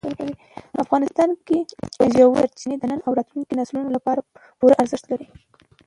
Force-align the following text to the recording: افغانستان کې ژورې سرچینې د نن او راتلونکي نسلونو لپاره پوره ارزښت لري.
افغانستان 0.83 1.29
کې 1.47 1.57
ژورې 2.13 2.39
سرچینې 2.41 2.75
د 2.79 2.83
نن 2.91 2.99
او 3.05 3.11
راتلونکي 3.19 3.53
نسلونو 3.61 3.89
لپاره 3.97 4.21
پوره 4.59 4.75
ارزښت 4.81 5.05
لري. 5.11 5.27